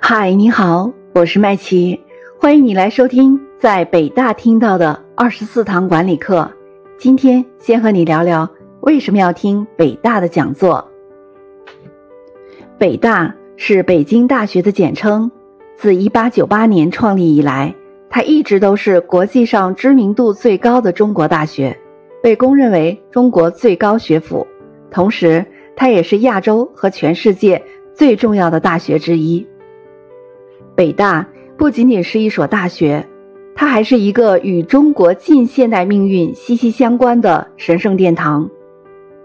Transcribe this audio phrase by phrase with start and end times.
[0.00, 1.98] 嗨，你好，我是麦琪，
[2.38, 6.50] 欢迎你来收听在北大听到的二十四堂管理课。
[6.98, 8.48] 今天先和你聊聊
[8.80, 10.86] 为什么要听北大的讲座。
[12.78, 15.30] 北大是北京大学的简称，
[15.76, 17.74] 自一八九八年创立以来，
[18.08, 21.76] 它一直都是国际上知名度最高的中国大学，
[22.22, 24.46] 被公认为中国最高学府，
[24.90, 25.44] 同时
[25.74, 27.60] 它也是亚洲和全世界
[27.94, 29.44] 最重要的大学之一。
[30.74, 33.06] 北大不仅仅是一所大学，
[33.54, 38.48] 它还是一个与中国近现代命运息息相关的神圣殿堂。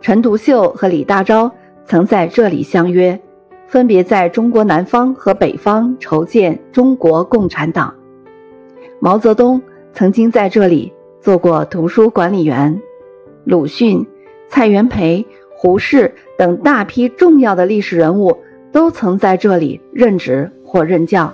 [0.00, 1.50] 陈独秀和李大钊
[1.84, 3.20] 曾在这里相约，
[3.66, 7.94] 分别在中国南方和北方筹建中国共产党。
[9.00, 9.60] 毛泽东
[9.92, 12.80] 曾经在这里做过图书管理员，
[13.44, 14.06] 鲁迅、
[14.48, 15.26] 蔡元培、
[15.56, 18.38] 胡适等大批重要的历史人物
[18.70, 20.50] 都曾在这里任职。
[20.72, 21.30] 或任教，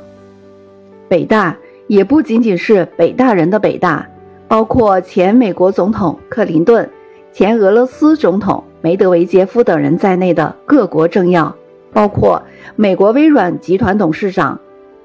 [1.09, 4.05] 北大也不仅仅是北大人的北大，
[4.49, 6.91] 包括前美国总统克林顿、
[7.33, 11.55] 前俄罗斯总统梅德韦杰夫等人在内的各国政要，
[11.93, 12.43] 包括
[12.75, 14.59] 美国微软集团董事长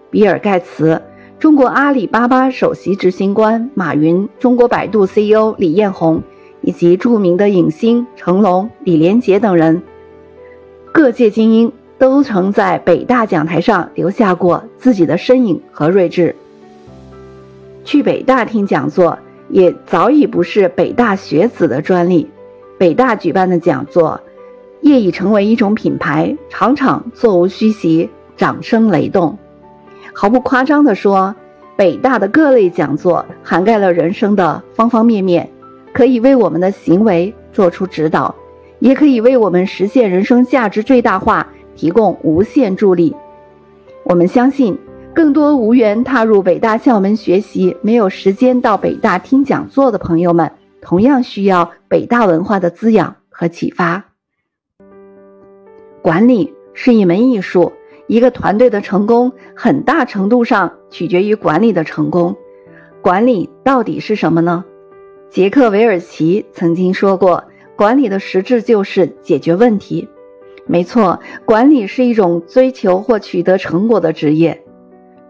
[0.09, 0.99] 比尔盖茨、
[1.37, 6.23] 中国阿里巴巴首席执行官马云、中国百度 CEO 李彦宏，
[6.61, 9.83] 以及著名的影星成龙、李连杰等人，
[10.91, 11.71] 各界精英。
[11.97, 16.35] 都曾在北大讲台上留下过自己的身影和睿智。
[17.85, 19.17] 去北大听讲座
[19.49, 22.29] 也早已不是北大学子的专利，
[22.77, 24.19] 北大举办的讲座
[24.81, 29.37] 业已成为一种品牌，场场座无虚席，掌声雷动。
[30.13, 31.33] 毫不夸张地说，
[31.75, 35.49] 北大的各类讲座涵盖了人生的方方面面，
[35.93, 38.33] 可以为我们的行为做出指导，
[38.79, 41.47] 也可以为我们实现人生价值最大化。
[41.75, 43.15] 提供无限助力。
[44.03, 44.77] 我们相信，
[45.13, 50.51] 更多无缘踏入北大校门学习、没有时间到北大听讲座的朋友们，
[50.81, 54.03] 同样需要北大文化的滋养和启发。
[56.01, 57.71] 管理是一门艺术，
[58.07, 62.35] 一个团队的成功很大程度上取决于管理的成功。
[63.01, 64.65] 管理到底是什么呢？
[65.29, 67.43] 杰克韦尔奇曾经说过
[67.75, 70.07] ：“管理的实质就是解决问题。”
[70.65, 74.59] 没错，管理是一种追求或取得成果的职业。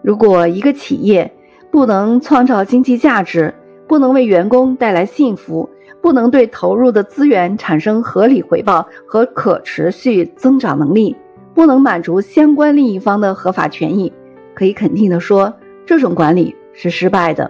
[0.01, 1.31] 如果一个企业
[1.71, 3.53] 不能创造经济价值，
[3.87, 5.69] 不能为员工带来幸福，
[6.01, 11.15] 不能对投入的资源产生合理回报和可持续增长能力，
[11.53, 14.11] 不能满足相关利益方的合法权益，
[14.53, 15.53] 可以肯定的说，
[15.85, 17.49] 这种管理是失败的。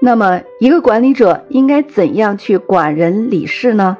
[0.00, 3.96] 那么，一个管理者应该怎样去管人理事呢？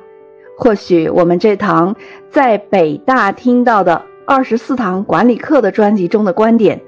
[0.62, 1.96] 或许我们这堂
[2.30, 6.80] 在北大听到的二十四堂管理课的专辑中的观点，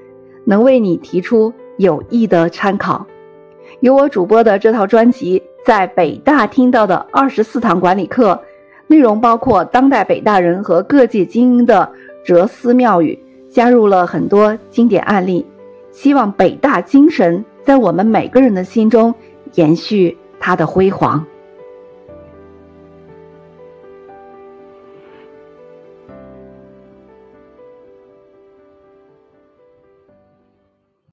[0.45, 3.05] 能为你提出有益的参考。
[3.81, 8.39] 由我主播的这套专辑在北大听到的二十四堂管理课，
[8.87, 11.91] 内容包括当代北大人和各界精英的
[12.23, 13.19] 哲思妙语，
[13.49, 15.45] 加入了很多经典案例，
[15.91, 19.13] 希望北大精神在我们每个人的心中
[19.55, 21.25] 延续它的辉煌。